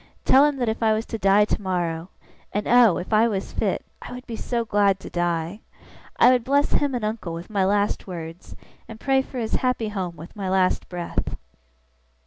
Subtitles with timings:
[0.25, 2.09] Tell him that if I was to die tomorrow
[2.51, 5.59] (and oh, if I was fit, I would be so glad to die!)
[6.17, 8.55] I would bless him and uncle with my last words,
[8.87, 11.37] and pray for his happy home with my last breath!